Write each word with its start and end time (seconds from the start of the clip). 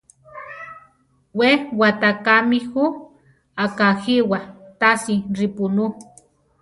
We 1.39 1.49
watákami 1.79 2.57
jú 2.69 2.85
akajíwa, 3.63 4.39
tasi 4.79 5.15
ripunú. 5.37 5.85